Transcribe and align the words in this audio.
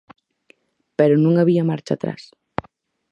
Pero 0.97 1.15
non 1.23 1.33
había 1.37 1.67
marcha 1.71 1.93
atrás. 1.95 2.23